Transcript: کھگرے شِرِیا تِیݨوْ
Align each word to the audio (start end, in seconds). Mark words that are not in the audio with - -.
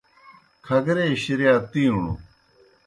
کھگرے 0.65 1.07
شِرِیا 1.21 1.53
تِیݨوْ 1.71 2.05